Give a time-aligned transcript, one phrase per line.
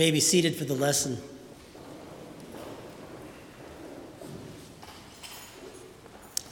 [0.00, 1.18] may be seated for the lesson.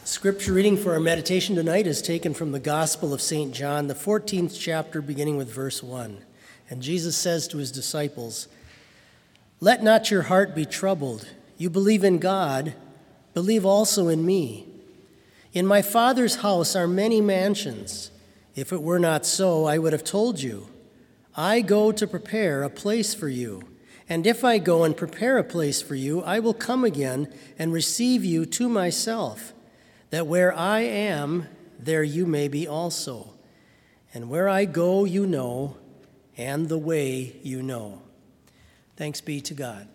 [0.05, 3.55] Scripture reading for our meditation tonight is taken from the Gospel of St.
[3.55, 6.19] John, the 14th chapter, beginning with verse 1.
[6.69, 8.49] And Jesus says to his disciples,
[9.61, 11.27] Let not your heart be troubled.
[11.57, 12.75] You believe in God,
[13.33, 14.67] believe also in me.
[15.55, 18.11] In my Father's house are many mansions.
[18.55, 20.69] If it were not so, I would have told you.
[21.39, 23.63] I go to prepare a place for you.
[24.09, 27.73] And if I go and prepare a place for you, I will come again and
[27.73, 29.53] receive you to myself,
[30.11, 31.47] that where I am,
[31.79, 33.35] there you may be also.
[34.13, 35.77] And where I go, you know,
[36.37, 38.03] and the way you know.
[38.97, 39.87] Thanks be to God.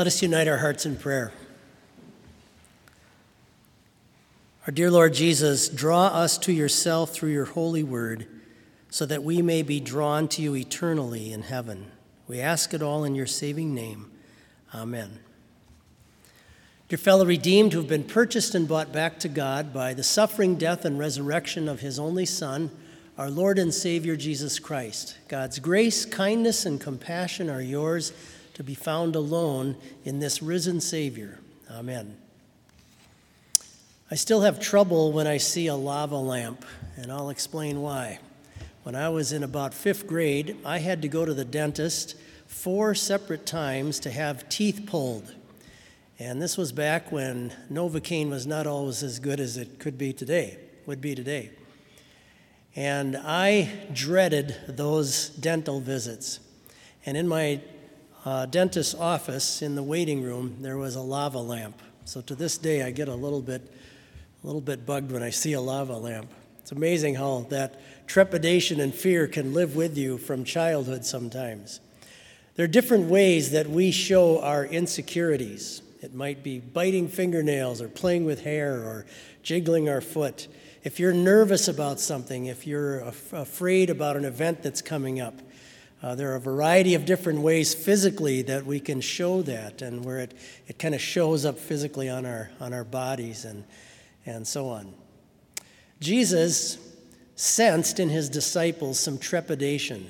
[0.00, 1.30] Let us unite our hearts in prayer.
[4.66, 8.26] Our dear Lord Jesus, draw us to yourself through your holy word
[8.88, 11.92] so that we may be drawn to you eternally in heaven.
[12.26, 14.10] We ask it all in your saving name.
[14.74, 15.18] Amen.
[16.88, 20.54] Dear fellow redeemed who have been purchased and bought back to God by the suffering,
[20.54, 22.70] death, and resurrection of his only Son,
[23.18, 28.14] our Lord and Savior Jesus Christ, God's grace, kindness, and compassion are yours
[28.54, 31.38] to be found alone in this risen Savior.
[31.70, 32.16] Amen.
[34.10, 36.64] I still have trouble when I see a lava lamp,
[36.96, 38.18] and I'll explain why.
[38.82, 42.16] When I was in about fifth grade, I had to go to the dentist
[42.46, 45.34] four separate times to have teeth pulled.
[46.18, 50.12] And this was back when Novocaine was not always as good as it could be
[50.12, 51.50] today, would be today.
[52.74, 56.40] And I dreaded those dental visits.
[57.06, 57.60] And in my
[58.24, 61.80] uh, dentist's office in the waiting room, there was a lava lamp.
[62.04, 63.62] So to this day, I get a little bit,
[64.42, 66.30] a little bit bugged when I see a lava lamp.
[66.60, 71.80] It's amazing how that trepidation and fear can live with you from childhood sometimes.
[72.56, 75.82] There are different ways that we show our insecurities.
[76.02, 79.06] It might be biting fingernails or playing with hair or
[79.42, 80.48] jiggling our foot.
[80.82, 85.34] If you're nervous about something, if you're af- afraid about an event that's coming up,
[86.02, 90.02] Uh, there are a variety of different ways physically that we can show that, and
[90.04, 90.34] where it,
[90.66, 93.64] it kind of shows up physically on our, on our bodies and,
[94.24, 94.94] and so on.
[96.00, 96.78] Jesus
[97.36, 100.08] sensed in his disciples some trepidation.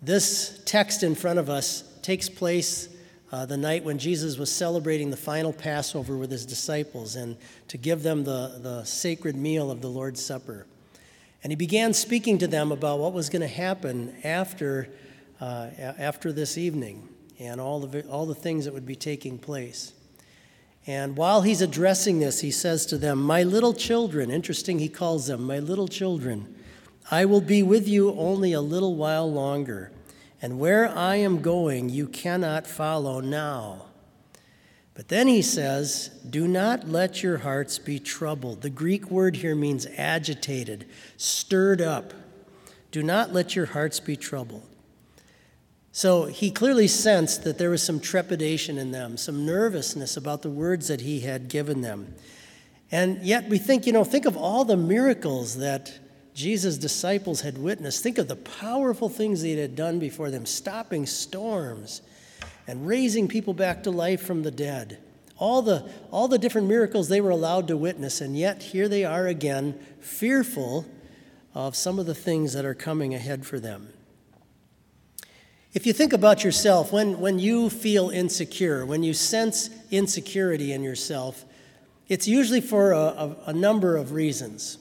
[0.00, 2.88] This text in front of us takes place
[3.32, 7.36] uh, the night when Jesus was celebrating the final Passover with his disciples and
[7.68, 10.66] to give them the, the sacred meal of the Lord's Supper.
[11.46, 14.88] And he began speaking to them about what was going to happen after,
[15.40, 17.08] uh, after this evening
[17.38, 19.92] and all the, all the things that would be taking place.
[20.88, 25.28] And while he's addressing this, he says to them, My little children, interesting, he calls
[25.28, 26.52] them, My little children,
[27.12, 29.92] I will be with you only a little while longer,
[30.42, 33.85] and where I am going, you cannot follow now.
[34.96, 38.62] But then he says, Do not let your hearts be troubled.
[38.62, 40.86] The Greek word here means agitated,
[41.18, 42.14] stirred up.
[42.90, 44.66] Do not let your hearts be troubled.
[45.92, 50.50] So he clearly sensed that there was some trepidation in them, some nervousness about the
[50.50, 52.14] words that he had given them.
[52.90, 55.98] And yet we think, you know, think of all the miracles that
[56.34, 58.02] Jesus' disciples had witnessed.
[58.02, 62.00] Think of the powerful things he had done before them, stopping storms
[62.66, 64.98] and raising people back to life from the dead.
[65.38, 69.04] All the, all the different miracles they were allowed to witness, and yet here they
[69.04, 70.86] are again, fearful
[71.54, 73.88] of some of the things that are coming ahead for them.
[75.74, 80.82] If you think about yourself, when, when you feel insecure, when you sense insecurity in
[80.82, 81.44] yourself,
[82.08, 84.78] it's usually for a, a, a number of reasons.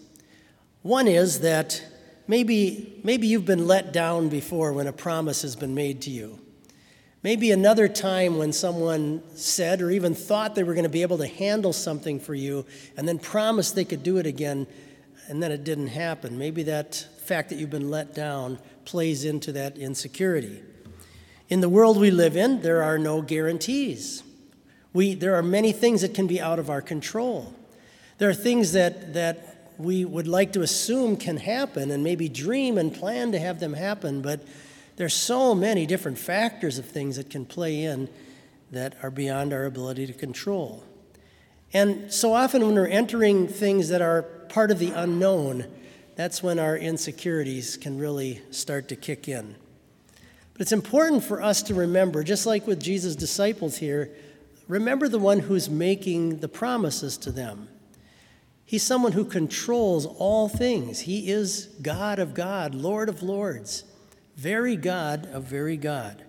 [0.83, 1.83] One is that
[2.27, 6.39] maybe, maybe you've been let down before when a promise has been made to you.
[7.25, 11.17] Maybe another time when someone said or even thought they were going to be able
[11.17, 12.67] to handle something for you
[12.97, 14.67] and then promised they could do it again
[15.27, 16.37] and then it didn't happen.
[16.37, 16.93] Maybe that
[17.25, 20.61] fact that you've been let down plays into that insecurity.
[21.49, 24.21] In the world we live in, there are no guarantees.
[24.93, 27.55] We, there are many things that can be out of our control.
[28.19, 32.77] There are things that, that we would like to assume can happen and maybe dream
[32.77, 34.41] and plan to have them happen, but
[34.95, 38.09] there's so many different factors of things that can play in
[38.71, 40.83] that are beyond our ability to control.
[41.73, 45.65] And so often when we're entering things that are part of the unknown,
[46.15, 49.55] that's when our insecurities can really start to kick in.
[50.53, 54.11] But it's important for us to remember, just like with Jesus' disciples here,
[54.69, 57.67] remember the one who's making the promises to them.
[58.63, 61.01] He's someone who controls all things.
[61.01, 63.83] He is God of God, Lord of lords,
[64.35, 66.23] very God of very God.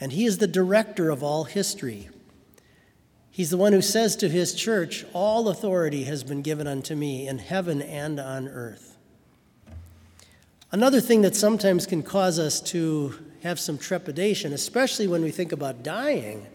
[0.00, 2.08] And He is the director of all history.
[3.30, 7.28] He's the one who says to His church, All authority has been given unto me
[7.28, 8.96] in heaven and on earth.
[10.72, 15.52] Another thing that sometimes can cause us to have some trepidation, especially when we think
[15.52, 16.46] about dying,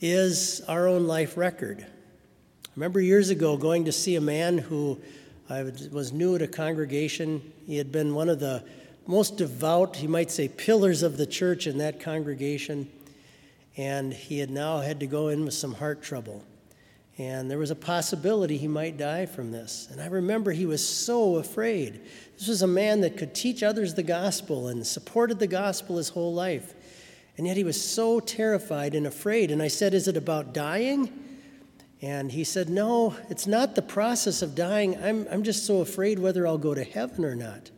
[0.00, 1.86] is our own life record.
[1.86, 5.00] I remember years ago going to see a man who
[5.48, 7.52] I was new at a congregation.
[7.66, 8.64] He had been one of the
[9.10, 12.88] most devout, you might say, pillars of the church in that congregation,
[13.76, 16.44] and he had now had to go in with some heart trouble.
[17.18, 19.88] And there was a possibility he might die from this.
[19.90, 22.00] And I remember he was so afraid.
[22.38, 26.10] This was a man that could teach others the gospel and supported the gospel his
[26.10, 26.72] whole life.
[27.36, 29.50] And yet he was so terrified and afraid.
[29.50, 31.12] And I said, Is it about dying?
[32.00, 34.96] And he said, No, it's not the process of dying.
[35.02, 37.70] I'm, I'm just so afraid whether I'll go to heaven or not.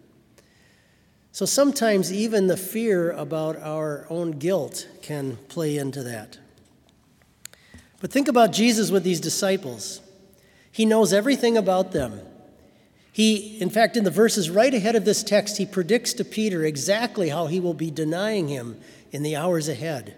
[1.33, 6.39] So sometimes even the fear about our own guilt can play into that.
[8.01, 10.03] But think about Jesus with these disciples.
[10.71, 12.21] He knows everything about them.
[13.13, 16.65] He, in fact, in the verses right ahead of this text, he predicts to Peter
[16.65, 18.79] exactly how he will be denying him
[19.11, 20.17] in the hours ahead.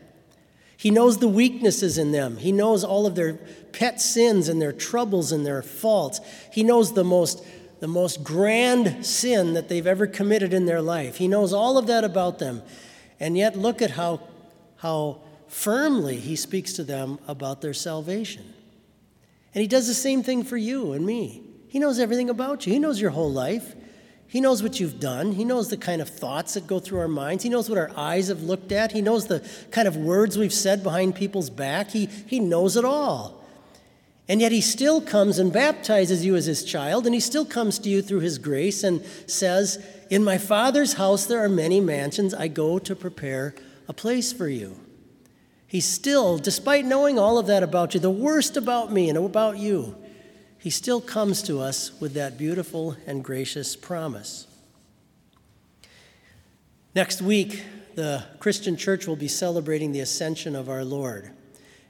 [0.77, 2.37] He knows the weaknesses in them.
[2.39, 3.35] He knows all of their
[3.73, 6.21] pet sins and their troubles and their faults.
[6.53, 7.45] He knows the most,
[7.85, 11.17] the most grand sin that they've ever committed in their life.
[11.17, 12.63] He knows all of that about them.
[13.21, 14.23] And yet, look at how,
[14.77, 18.55] how firmly he speaks to them about their salvation.
[19.53, 21.43] And he does the same thing for you and me.
[21.69, 23.75] He knows everything about you, he knows your whole life.
[24.29, 25.33] He knows what you've done.
[25.33, 27.43] He knows the kind of thoughts that go through our minds.
[27.43, 28.93] He knows what our eyes have looked at.
[28.93, 31.91] He knows the kind of words we've said behind people's back.
[31.91, 33.44] He, he knows it all.
[34.29, 37.79] And yet he still comes and baptizes you as his child, and he still comes
[37.81, 42.33] to you through his grace and says, In my Father's house there are many mansions.
[42.33, 43.55] I go to prepare
[43.87, 44.81] a place for you.
[45.67, 49.59] He still, despite knowing all of that about you, the worst about me and about
[49.59, 49.97] you,
[50.59, 54.47] he still comes to us with that beautiful and gracious promise.
[56.95, 57.63] Next week,
[57.95, 61.31] the Christian church will be celebrating the ascension of our Lord.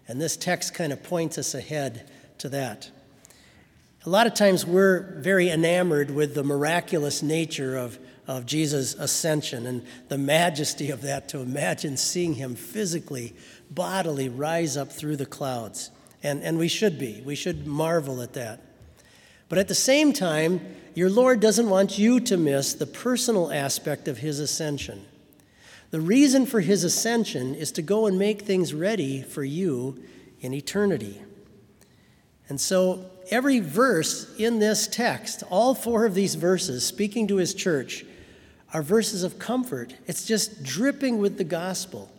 [0.08, 2.90] And this text kind of points us ahead to that.
[4.06, 9.66] A lot of times we're very enamored with the miraculous nature of, of Jesus' ascension
[9.66, 13.34] and the majesty of that to imagine seeing him physically,
[13.70, 15.90] bodily rise up through the clouds.
[16.22, 17.22] And, and we should be.
[17.24, 18.60] We should marvel at that.
[19.48, 20.60] But at the same time,
[20.94, 25.06] your Lord doesn't want you to miss the personal aspect of his ascension.
[25.90, 30.02] The reason for his ascension is to go and make things ready for you
[30.40, 31.22] in eternity.
[32.48, 37.54] And so, every verse in this text, all four of these verses speaking to his
[37.54, 38.04] church,
[38.72, 39.94] are verses of comfort.
[40.06, 42.10] It's just dripping with the gospel.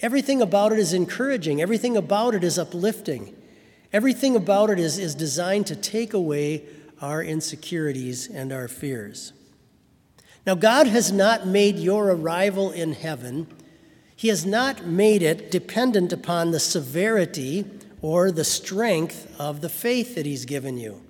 [0.00, 3.34] Everything about it is encouraging, everything about it is uplifting,
[3.92, 6.62] everything about it is, is designed to take away
[7.00, 9.32] our insecurities and our fears.
[10.46, 13.48] Now, God has not made your arrival in heaven,
[14.14, 17.64] He has not made it dependent upon the severity
[18.02, 21.02] or the strength of the faith that He's given you.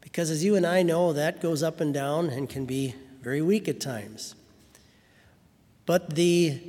[0.00, 3.40] Because as you and I know, that goes up and down and can be very
[3.40, 4.34] weak at times.
[5.86, 6.60] But the,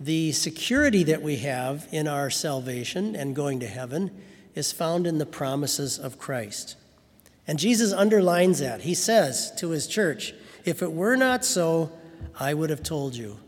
[0.00, 4.10] the security that we have in our salvation and going to heaven
[4.54, 6.76] is found in the promises of Christ.
[7.46, 8.82] And Jesus underlines that.
[8.82, 11.92] He says to his church, if it were not so,
[12.38, 13.38] I would have told you.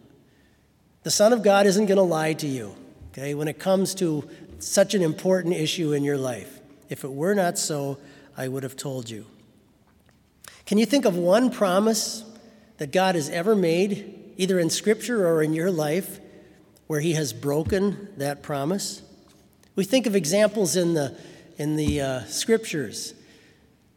[1.02, 2.74] The Son of God isn't going to lie to you,
[3.10, 4.28] okay, when it comes to
[4.60, 6.60] such an important issue in your life.
[6.88, 7.98] If it were not so,
[8.36, 9.26] I would have told you.
[10.66, 12.24] Can you think of one promise
[12.78, 16.20] that God has ever made, either in Scripture or in your life,
[16.86, 19.02] where He has broken that promise?
[19.76, 21.16] We think of examples in the,
[21.58, 23.14] in the uh, Scriptures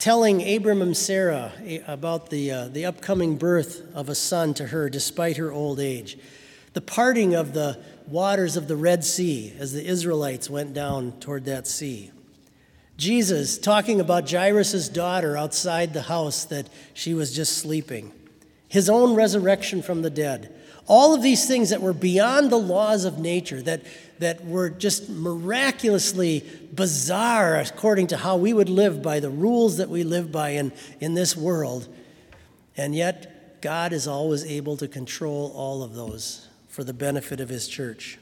[0.03, 1.53] telling Abram and Sarah
[1.87, 6.17] about the, uh, the upcoming birth of a son to her despite her old age,
[6.73, 11.45] the parting of the waters of the Red Sea as the Israelites went down toward
[11.45, 12.11] that sea.
[12.97, 18.11] Jesus talking about Jairus' daughter outside the house that she was just sleeping.
[18.67, 20.53] His own resurrection from the dead.
[20.85, 23.83] All of these things that were beyond the laws of nature, that,
[24.19, 26.43] that were just miraculously
[26.73, 30.71] bizarre according to how we would live by the rules that we live by in,
[30.99, 31.87] in this world.
[32.75, 37.49] And yet, God is always able to control all of those for the benefit of
[37.49, 38.17] His church.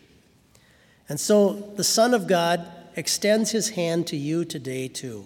[1.08, 5.26] And so, the Son of God extends His hand to you today, too.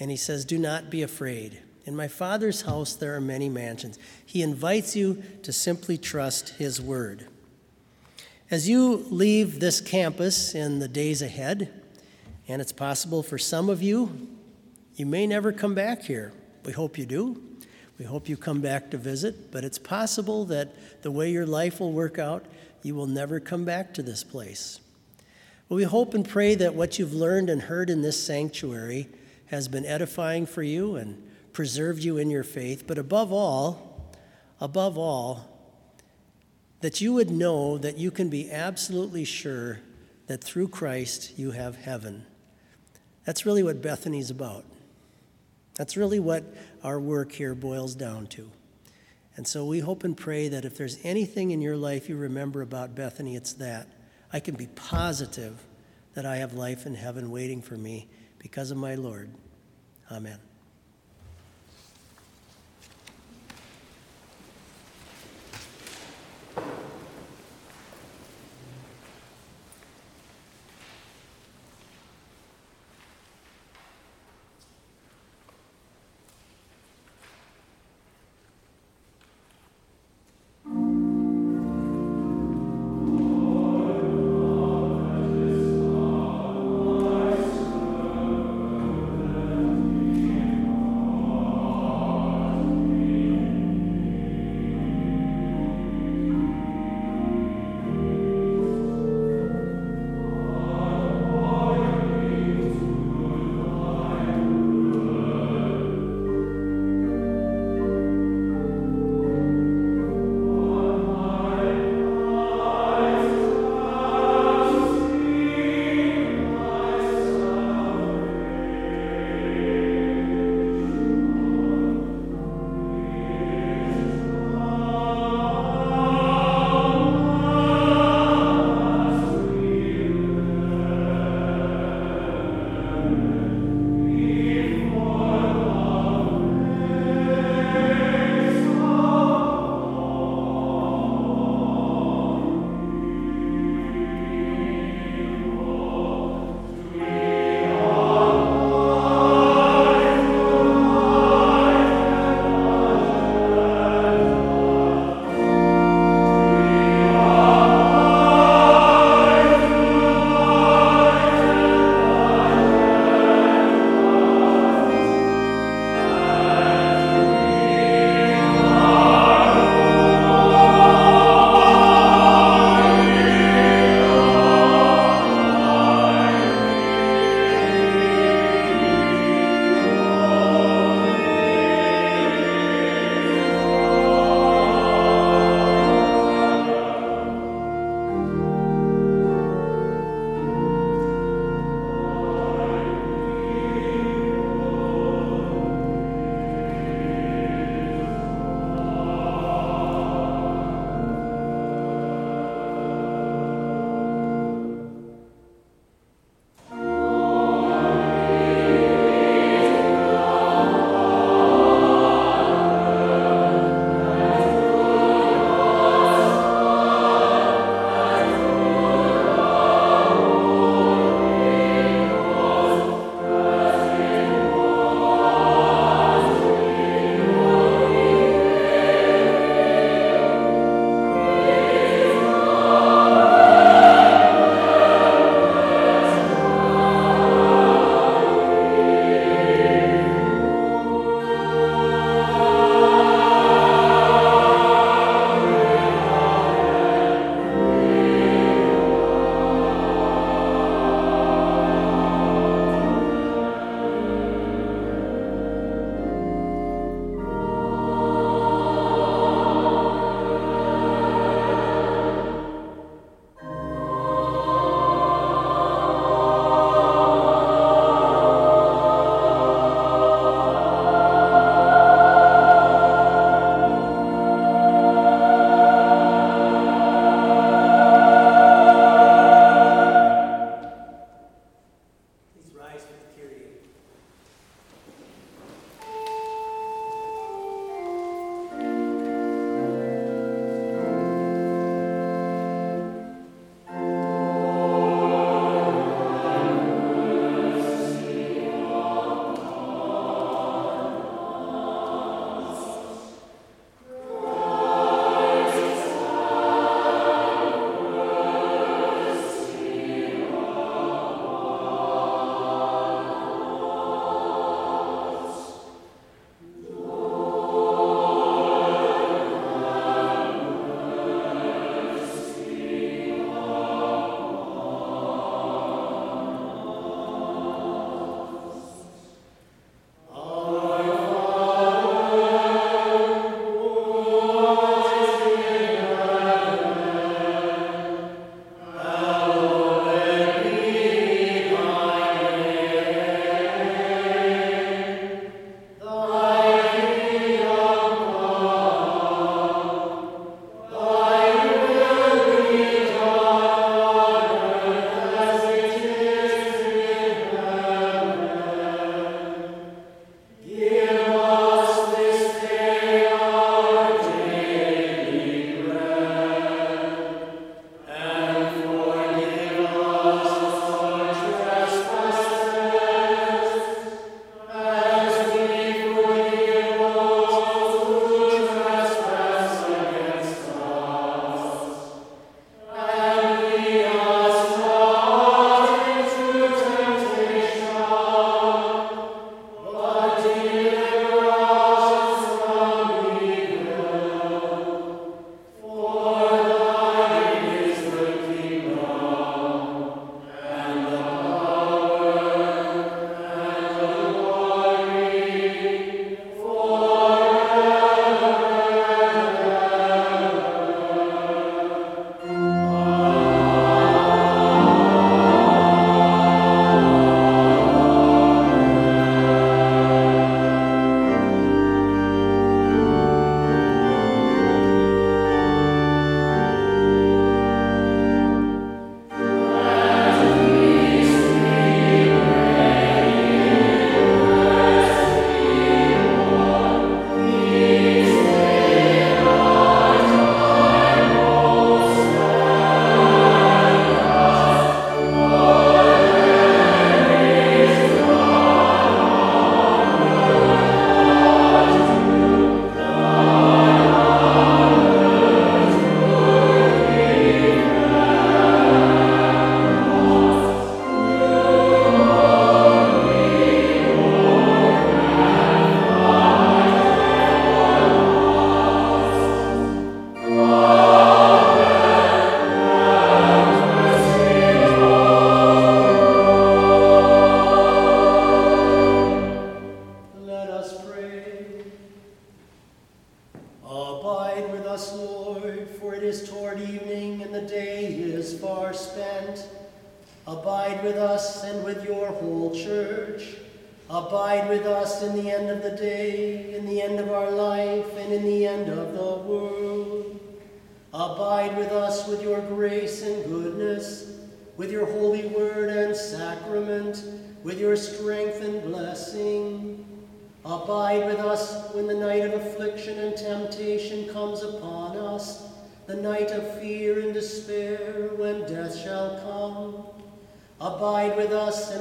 [0.00, 1.60] And He says, Do not be afraid.
[1.84, 3.98] In my Father's house there are many mansions.
[4.24, 7.28] He invites you to simply trust His word.
[8.50, 11.82] As you leave this campus in the days ahead,
[12.48, 14.28] and it's possible for some of you,
[14.96, 16.32] you may never come back here.
[16.64, 17.42] We hope you do.
[17.98, 21.78] We hope you come back to visit, but it's possible that the way your life
[21.78, 22.44] will work out,
[22.82, 24.80] you will never come back to this place.
[25.68, 29.08] But we hope and pray that what you've learned and heard in this sanctuary
[29.46, 31.22] has been edifying for you and
[31.52, 34.12] preserved you in your faith, but above all,
[34.60, 35.50] above all,
[36.80, 39.80] that you would know that you can be absolutely sure
[40.26, 42.26] that through Christ you have heaven.
[43.24, 44.64] That's really what Bethany's about.
[45.74, 46.44] That's really what
[46.82, 48.50] our work here boils down to.
[49.36, 52.62] And so we hope and pray that if there's anything in your life you remember
[52.62, 53.88] about Bethany, it's that.
[54.32, 55.60] I can be positive
[56.14, 59.30] that I have life in heaven waiting for me because of my Lord.
[60.10, 60.38] Amen.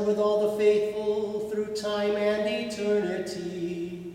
[0.06, 4.14] With all the faithful through time and eternity.